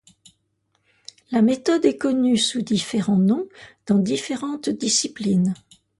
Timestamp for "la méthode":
1.31-1.85